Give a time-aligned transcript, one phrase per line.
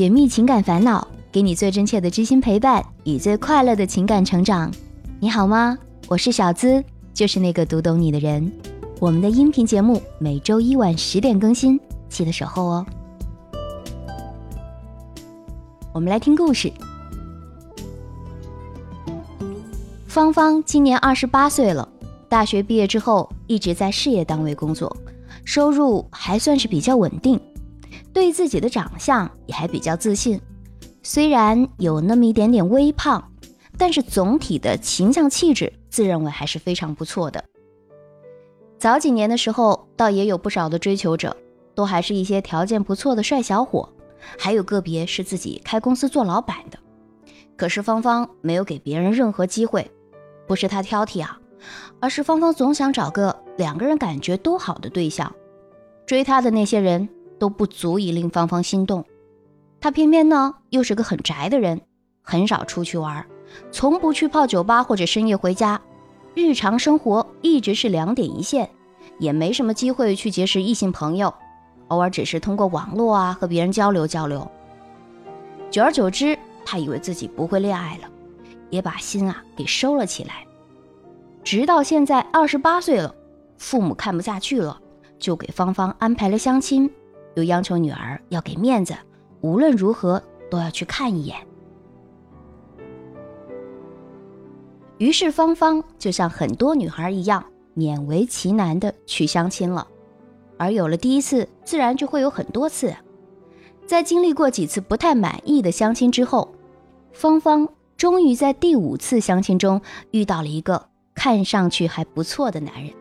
[0.00, 4.72] 解密情感烦恼，给你最真切的知心陪伴与最快乐的情感成长。
[5.18, 5.76] 你好吗？
[6.08, 8.50] 我是小资，就是那个读懂你的人。
[8.98, 11.78] 我们的音频节目每周一晚十点更新，
[12.08, 12.86] 记得守候哦。
[15.92, 16.72] 我们来听故事。
[20.06, 21.86] 芳芳今年二十八岁了，
[22.26, 24.96] 大学毕业之后一直在事业单位工作，
[25.44, 27.38] 收入还算是比较稳定。
[28.12, 30.40] 对自己的长相也还比较自信，
[31.02, 33.32] 虽然有那么一点点微胖，
[33.78, 37.44] 但是总体的形象气质自认为还是非常不错的。
[38.78, 41.36] 早几年的时候，倒也有不少的追求者，
[41.74, 43.88] 都还是一些条件不错的帅小伙，
[44.38, 46.78] 还有个别是自己开公司做老板的。
[47.56, 49.90] 可是芳芳没有给别人任何机会，
[50.46, 51.38] 不是她挑剔啊，
[52.00, 55.30] 而是芳芳总想找个两个人感觉都好的对象，
[56.06, 57.08] 追她的那些人。
[57.40, 59.04] 都不足以令芳芳心动，
[59.80, 61.80] 她偏偏呢又是个很宅的人，
[62.22, 63.26] 很少出去玩，
[63.72, 65.80] 从不去泡酒吧或者深夜回家，
[66.34, 68.70] 日常生活一直是两点一线，
[69.18, 71.32] 也没什么机会去结识异性朋友，
[71.88, 74.46] 偶尔只是通过网络啊和别人交流交流。
[75.70, 78.08] 久而久之，她以为自己不会恋爱了，
[78.68, 80.46] 也把心啊给收了起来，
[81.42, 83.14] 直到现在二十八岁了，
[83.56, 84.78] 父母看不下去了，
[85.18, 86.90] 就给芳芳安排了相亲。
[87.34, 88.94] 又要求女儿要给面子，
[89.40, 91.36] 无论如何都要去看一眼。
[94.98, 97.44] 于是芳芳就像很多女孩一样，
[97.76, 99.86] 勉为其难的去相亲了。
[100.58, 102.94] 而有了第一次，自然就会有很多次。
[103.86, 106.52] 在经历过几次不太满意的相亲之后，
[107.12, 112.92] 芳芳终于在第五次相亲中遇到了一个看上去还不错的男人。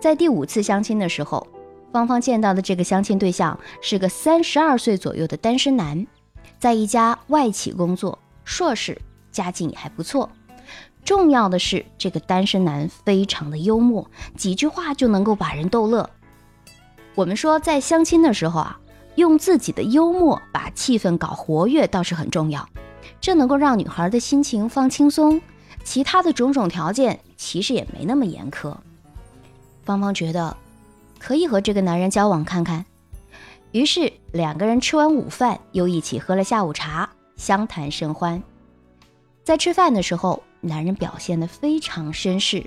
[0.00, 1.46] 在第五次相亲的时候。
[1.96, 6.06] 芳芳见到的这个相亲对象是个三十二岁左右的单身男，
[6.58, 9.00] 在一家外企工作，硕士，
[9.32, 10.28] 家境也还不错。
[11.02, 16.10] 重要的是，这个单身男非常的幽默，几句话就能够把人逗乐。
[17.14, 18.78] 我们说，在相亲的时候啊，
[19.14, 22.68] 用自己的幽默把气氛搞活跃倒是很重要，
[23.22, 25.40] 这能够让女孩的心情放轻松。
[25.82, 28.76] 其他的种种条件其实也没那么严苛。
[29.82, 30.54] 芳芳觉得。
[31.26, 32.84] 可以和这个男人交往看看，
[33.72, 38.40] 于是两个人吃完午饭，又一起喝了下午茶，相谈甚欢。
[39.42, 42.64] 在吃饭的时候，男人表现得非常绅士，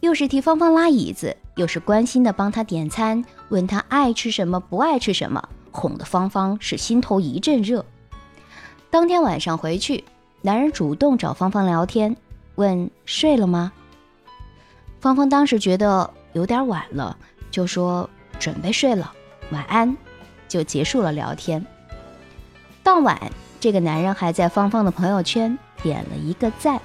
[0.00, 7.82] 又是替芳芳拉椅子，又是关心的帮她点餐，问她爱吃什么，不爱吃什么，哄得芳芳是心头一阵热。
[8.90, 10.04] 当天晚上回去，
[10.42, 12.14] 男人主动找芳芳聊天，
[12.56, 13.72] 问睡了吗？
[15.00, 17.16] 芳芳当时觉得有点晚了。
[17.56, 19.10] 就说准备睡了，
[19.50, 19.96] 晚安，
[20.46, 21.64] 就结束了聊天。
[22.82, 23.18] 当晚，
[23.58, 26.78] 这个男人还在芳芳的朋友圈点了一个赞。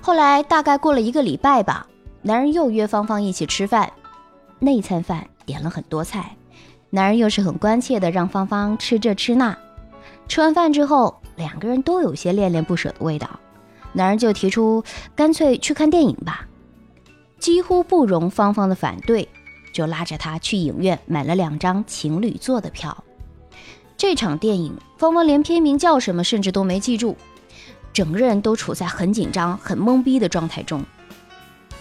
[0.00, 1.88] 后来大概过了一个礼拜吧，
[2.22, 3.92] 男人又约芳芳一起吃饭。
[4.60, 6.36] 那一餐饭点了很多菜，
[6.90, 9.58] 男人又是很关切的让芳芳吃这吃那。
[10.28, 13.28] 吃完饭之后，两个人都有些恋恋不舍的味道，
[13.92, 14.84] 男人就提出
[15.16, 16.46] 干脆去看电影吧。
[17.40, 19.26] 几乎不容芳芳的反对，
[19.72, 23.04] 就拉着她去影院买了两张情侣座的票。
[23.96, 27.16] 这场电影，芳芳连片名叫什么甚至都没记住，
[27.92, 30.84] 整个人都处在很紧张、很懵逼的状态中。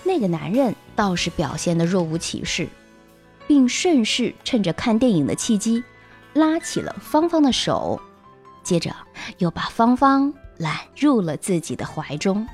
[0.03, 2.67] 那个男人倒是表现得若无其事，
[3.45, 5.83] 并顺势趁着看电影的契机，
[6.33, 7.99] 拉起了芳芳的手，
[8.63, 8.95] 接着
[9.37, 12.47] 又把芳芳揽入了自己的怀中。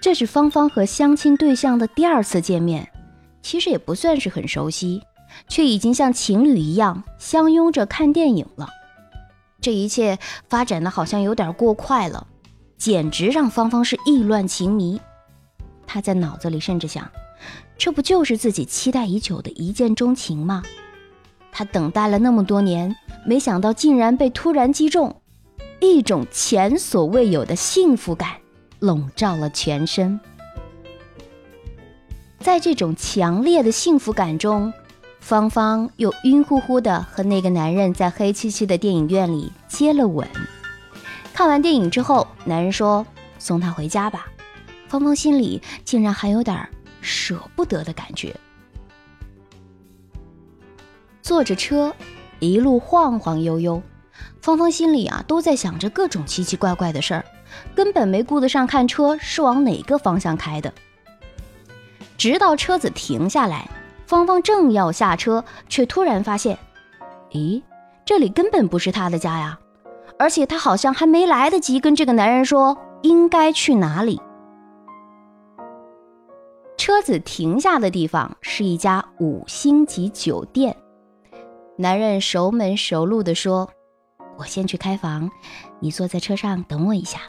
[0.00, 2.88] 这是芳芳和相亲对象的第二次见面，
[3.42, 5.02] 其实也不算是很熟悉，
[5.48, 8.68] 却已经像情侣一样相拥着看电影了。
[9.60, 12.28] 这一切发展的好像有点过快了，
[12.76, 15.00] 简直让芳芳是意乱情迷。
[15.84, 17.10] 她在脑子里甚至想，
[17.76, 20.62] 这不就是自己期待已久的一见钟情吗？
[21.50, 22.94] 她等待了那么多年，
[23.26, 25.20] 没想到竟然被突然击中，
[25.80, 28.36] 一种前所未有的幸福感。
[28.80, 30.20] 笼罩了全身，
[32.38, 34.72] 在这种强烈的幸福感中，
[35.20, 40.28] 芳芳又晕乎乎的和那个男人在黑漆漆的电影院里接了吻。
[41.34, 43.04] 看完电影之后，男人说
[43.38, 44.26] 送她回家吧，
[44.86, 46.68] 芳芳心里竟然还有点
[47.00, 48.34] 舍不得的感觉。
[51.20, 51.92] 坐着车，
[52.38, 53.82] 一路晃晃悠悠，
[54.40, 57.24] 芳芳心里啊都在想着各种奇奇怪怪的事儿。
[57.74, 60.72] 根本没顾得上看车是往哪个方向开的，
[62.16, 63.68] 直到车子停下来，
[64.06, 66.58] 芳芳正要下车，却突然发现，
[67.30, 67.62] 咦，
[68.04, 69.58] 这里根本不是她的家呀！
[70.18, 74.20] 而且她好像还没来得及跟这个男人说应该去哪里。
[76.76, 80.76] 车子停下的地方是一家五星级酒店。
[81.76, 83.70] 男人熟门熟路地说
[84.38, 85.30] ：“我先去开房，
[85.80, 87.20] 你坐在车上等我一下。”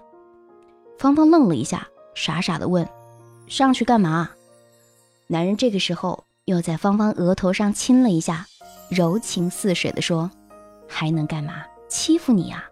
[0.99, 2.85] 芳芳愣了一下，傻傻地问
[3.47, 4.31] ：“上去干嘛？”
[5.27, 8.45] 男人这个时候又在芳芳额头上亲了一下，
[8.89, 10.29] 柔情似水地说
[10.89, 11.63] ：“还能干嘛？
[11.87, 12.65] 欺负你呀！”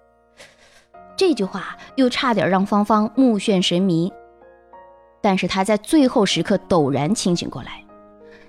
[1.15, 4.11] 这句话又差点让芳芳目眩神迷。
[5.21, 7.81] 但是他在最后时刻陡然清醒过来，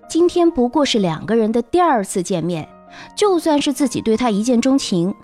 [0.08, 2.68] 今天不过是两个人的第二次见面，
[3.16, 5.14] 就算是自己对他一见钟情，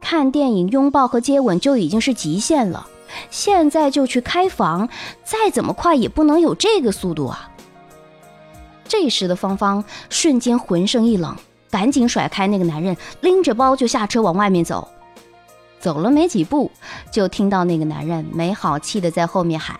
[0.00, 2.88] 看电影、拥抱和接吻就已经是极限了，
[3.30, 4.88] 现在就去开房，
[5.24, 7.50] 再怎么快也不能有这个速度啊！
[8.86, 11.36] 这时的芳芳瞬间浑身一冷，
[11.70, 14.88] 赶紧甩开那个男人，拎着包就下车往外面走。
[15.80, 16.70] 走了没几步，
[17.12, 19.78] 就听到那个男人没好气的在后面喊：“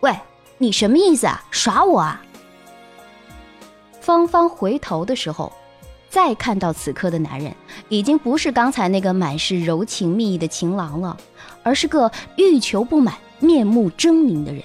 [0.00, 0.14] 喂！”
[0.60, 1.44] 你什么意思啊？
[1.52, 2.20] 耍我啊！
[4.00, 5.52] 芳芳回头的时候，
[6.10, 7.54] 再看到此刻的男人，
[7.88, 11.16] 已经不是刚才那个满是柔情蜜意的情郎了，
[11.68, 14.62] 而是个欲求不满、面目狰狞的人。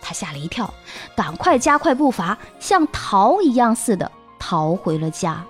[0.00, 0.72] 他吓了一跳，
[1.14, 5.44] 赶快加快步伐，像逃一样似的逃回了家。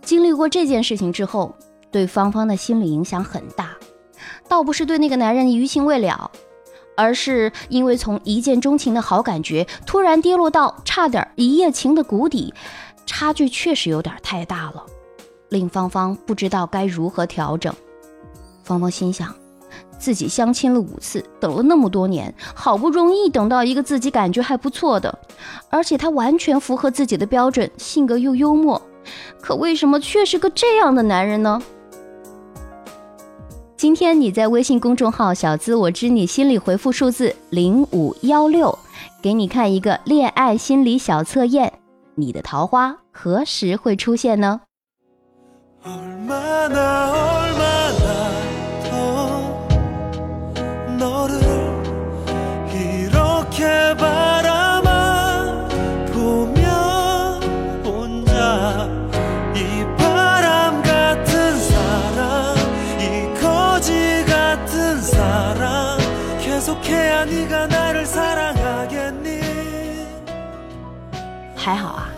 [0.00, 1.54] 经历过这件事情之后，
[1.90, 3.76] 对芳芳的心理影响很大。
[4.48, 6.30] 倒不是对那个男人余情未了，
[6.96, 12.54] 而是因为从一见钟情的好感觉突然跌落到差点一夜情的谷底，
[13.04, 14.86] 差距确实有点太大了，
[15.48, 17.72] 令芳芳不知道该如何调整。
[18.62, 19.34] 芳芳心想，
[19.98, 25.18] 自己相亲了五次，等了那么多年，好不容易等到一个自己感觉还不错的，
[25.70, 28.80] 而且他完全符合自己的标准，性格又幽默，
[29.40, 31.62] 可为什么却是个这样的男人呢？
[33.76, 38.76] 今天你在微信公众号“小资我知你心里”回复数字零五幺六，
[39.22, 41.72] 给你看一个恋爱心理小测验，
[42.14, 44.62] 你的桃花何时会出现呢？
[71.66, 72.08] 还好啊，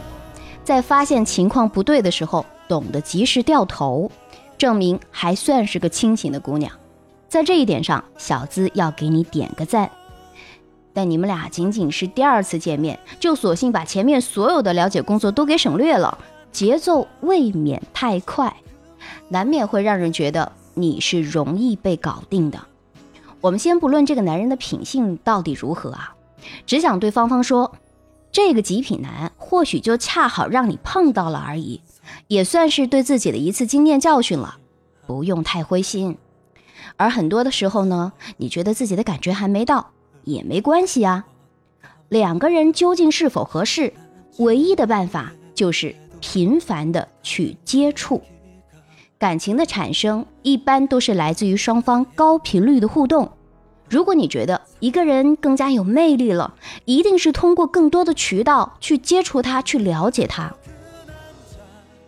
[0.62, 4.12] 在发现情况不对的时候，懂得及时掉头，
[4.58, 6.70] 证明还算是个清醒的姑娘。
[7.30, 9.90] 在这一点上，小资要给你点个赞。
[10.92, 16.18] 但你们俩仅仅是第二次见面，就索性把前面所有的了解工作都给省略了，
[16.52, 18.54] 节奏未免太快，
[19.30, 22.60] 难免会让人觉得你是容易被搞定的。
[23.40, 26.14] 我们先不论这个男人的品性到底如何啊，
[26.66, 27.74] 只想对芳芳说，
[28.30, 31.80] 这个极品男或许就恰好让你碰到了而已，
[32.26, 34.58] 也算是对自己的一次经验教训了，
[35.06, 36.16] 不用太灰心。
[36.96, 39.90] 而很多的时候呢，你觉得自己的感觉还没到，
[40.24, 41.26] 也没关系啊。
[42.08, 43.92] 两个人究竟是否合适，
[44.38, 48.22] 唯一的办法就是频繁的去接触。
[49.18, 53.30] 感情的产生一般都是来自于双方高频率的互动。
[53.88, 56.54] 如果你觉得一个人更加有魅力了，
[56.84, 60.52] 一定是通过更多的渠道去接触他，去了解他。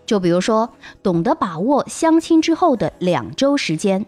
[0.05, 0.69] 就比如说，
[1.03, 4.05] 懂得把握相亲之后的两周时间，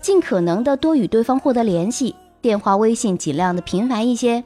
[0.00, 4.44] 尽可能的多与对方获得联系，电话、微信尽量的频繁一些。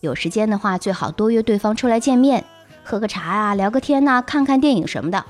[0.00, 2.44] 有时间的话，最好多约对方出来见面，
[2.82, 5.24] 喝个茶啊，聊个天呐，看看电影什么的。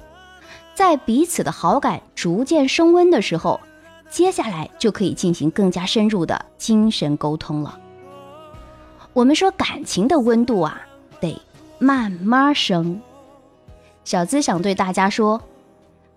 [0.75, 3.61] 在彼此的好感逐渐升温的时候，
[4.11, 7.79] 接下来就可以进行更加深入的精神沟通了。
[9.13, 10.81] 我们说感情的温度啊，
[11.21, 11.41] 得
[11.79, 13.01] 慢慢升。
[14.05, 15.41] 小资想对大家说，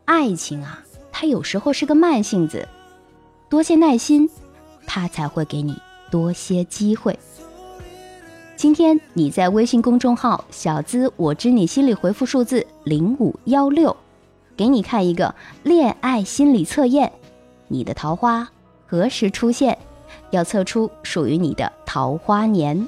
[0.06, 2.68] 爱情啊，它有时候是个慢性子，
[3.50, 4.30] 多些耐心，
[4.88, 7.18] 它才会给你多些机会。
[8.56, 13.96] 今天你在微信公众号“小资我知你心里”回复数字零五幺六。
[14.56, 15.34] 给你看一个
[15.64, 17.12] 恋爱心理测验，
[17.74, 18.48] 你的桃花
[18.86, 19.76] 何时出现？
[20.30, 22.88] 要测出属于你的桃花年。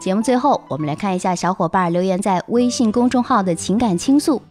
[0.00, 4.42] 节目最后，我们来看一下小伙伴留言在微信公众号的情感倾诉，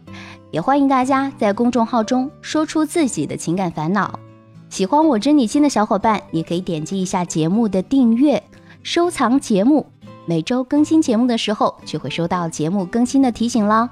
[0.50, 4.18] 也欢迎大家在公众号中说出自己的情感烦恼。
[4.68, 8.42] 喜欢我知你心的小伙伴，也可以点击一下节目的订阅、
[8.82, 9.86] 收藏节目，
[10.26, 13.88] 每周更新节目的时候就会收到节目更新的提醒啦。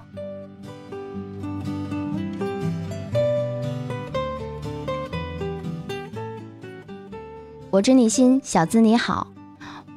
[7.70, 9.28] 我知你心，小资你好，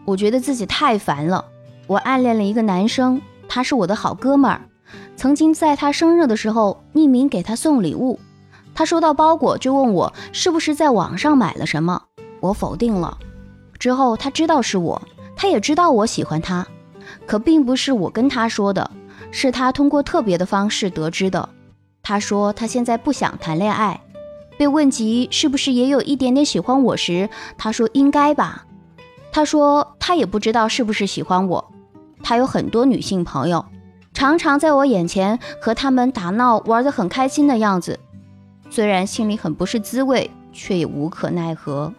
[0.06, 1.44] 我觉得自己太烦了。
[1.88, 4.62] 我暗恋了一个男生，他是我的好哥们儿。
[5.16, 8.20] 曾经在他生日的时候，匿名给他送礼物。
[8.74, 12.04] 他收到包裹就问我是不是在网上买了什么，
[12.40, 13.18] 我否定了。
[13.80, 15.02] 之后他知道是我，
[15.36, 16.66] 他也知道我喜欢他，
[17.26, 18.92] 可并不是我跟他说的，
[19.32, 21.50] 是他通过特别的方式得知的。
[22.04, 24.02] 他说他现在不想谈恋爱。
[24.58, 28.65] 被问及是不是也有一点点喜欢我时，他说应该吧。
[29.36, 31.74] 他说他也不知道是不是喜欢我。
[32.24, 33.66] 他有很多女性朋友，
[34.14, 38.00] 常常在我眼前和他们打闹，玩得很开心的样子。
[38.70, 41.94] 虽然心里很不是滋味，却也无可奈何。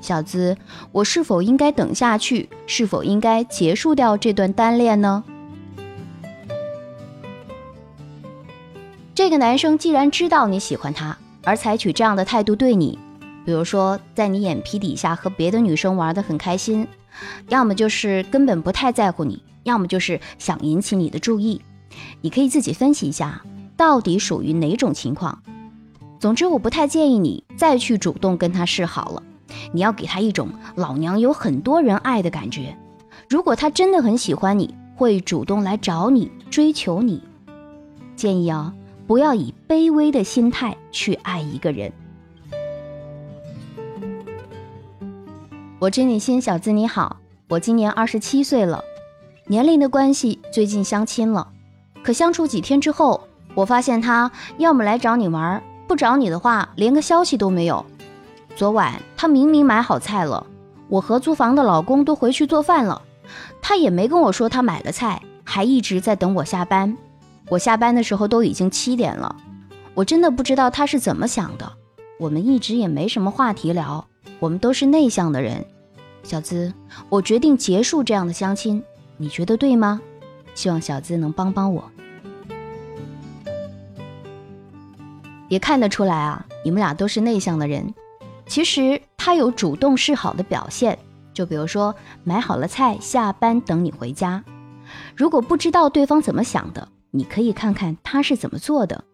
[0.00, 0.56] 小资，
[0.90, 2.48] 我是否应该等下去？
[2.66, 5.22] 是否应该结束掉这段单恋呢？
[9.14, 12.98] 这个男生既然知道你喜欢他，而采取这样的态度对你，
[13.46, 16.86] 比如说在你眼皮底下和别的女生玩得很开心。
[17.48, 21.62] 要么就是根本不太在乎你，要么就是想引起你的注意。
[22.20, 23.40] 你可以自己分析一下，
[23.76, 25.42] 到底属于哪种情况。
[26.18, 29.22] 总之，我不太建议你再去主动跟他示好了。
[29.72, 32.76] 你要给他一种老娘有很多人爱的感觉。
[33.30, 37.22] 如果他真的很喜欢你，会主动来找你追求你。
[38.16, 38.74] 建议啊，
[39.06, 41.92] 不要以卑微的心态去爱一个人。
[45.78, 47.18] 我知你心，小资你好，
[47.50, 48.82] 我今年二十七岁了，
[49.46, 51.46] 年龄的关系，最近相亲了，
[52.02, 57.84] 可相处几天之后，我发现他要么来找你玩，不找你的话，连个消息都没有。
[58.54, 60.46] 昨晚他明明买好菜了，
[60.88, 63.02] 我合租房的老公都回去做饭了，
[63.60, 66.96] 他也没跟我说他买了菜，还一直在等我下班。
[67.50, 69.36] 我下班的时候都已经七点了，
[69.92, 71.70] 我真的不知道他是怎么想的。
[72.18, 74.06] 我们一直也没什么话题聊。
[74.38, 75.64] 我们都是内向的人，
[76.22, 76.72] 小资，
[77.08, 78.82] 我决定结束这样的相亲，
[79.16, 80.00] 你觉得对吗？
[80.54, 81.84] 希望小资能帮帮我。
[85.48, 87.94] 也看得出来啊，你们俩都是内向的人。
[88.46, 90.98] 其实他有主动示好的表现，
[91.32, 94.44] 就比如说买好了菜，下班等你回家。
[95.16, 99.04] 如果不知道对方怎么想的，你可以看看他是怎么做的。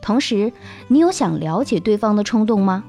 [0.00, 0.52] 同时，
[0.88, 2.84] 你有想了解对方的冲动吗？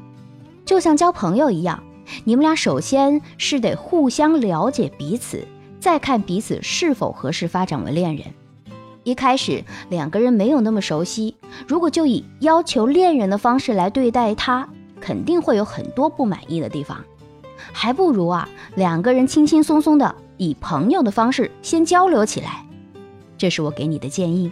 [0.65, 1.84] 就像交朋友一样，
[2.24, 5.46] 你们俩首先是得互相了解彼此，
[5.80, 8.25] 再看彼此是否合适发展为恋人。
[9.03, 11.36] 一开始两个人没有那么熟悉，
[11.68, 17.03] 如果就以要求恋人的方式来对待他，肯定会有很多不满意的地方。
[17.74, 22.65] 还不如啊，两个人轻轻松松的以朋友的方式先交流起来。
[23.38, 24.51] 这是我给你的建议。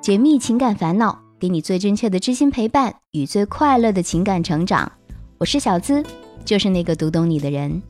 [0.00, 4.90] 解密情感烦恼，给你最真切的知心陪伴与最快乐的情感成长。
[5.36, 6.02] 我是小资，
[6.42, 7.82] 就是那个读懂你的人。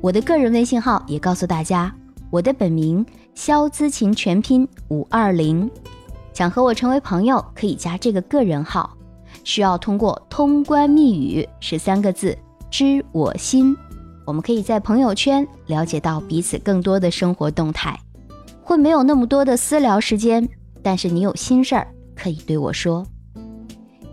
[0.00, 1.94] 我的个人微信号也告诉大家，
[2.30, 3.04] 我的本名
[3.34, 5.70] 肖资琴全拼五二零。
[6.32, 8.96] 想和我成为朋友，可以加这个个人号，
[9.44, 12.34] 需要通过通关密语是三个字
[12.72, 13.76] “知我心”。
[14.24, 18.00] 我们可以在朋友圈了解到彼此更多的生活动态，
[18.62, 20.48] 会没有那么多的私聊时间。
[20.82, 23.06] 但是你有心事儿可以对我说，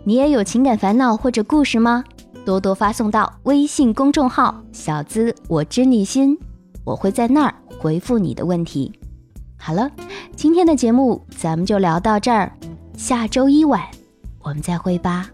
[0.04, 2.04] 你也有情感烦恼或者故事吗？
[2.44, 2.60] 多。
[2.60, 6.38] 多发送到微信公众号“小资我知你心”，
[6.84, 8.92] 我会在那儿回复你的问题。
[9.56, 9.90] 好了，
[10.34, 12.50] 今天的节目咱们就聊到这儿，
[12.96, 13.82] 下周一晚
[14.42, 15.28] 我们再会吧，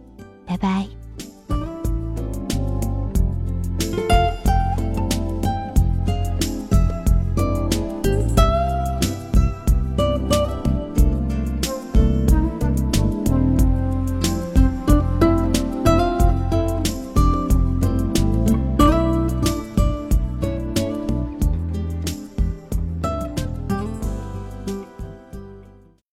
[0.45, 0.96] 拜拜。